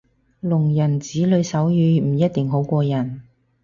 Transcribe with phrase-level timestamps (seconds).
[0.41, 3.21] 聾人子女手語唔一定好過人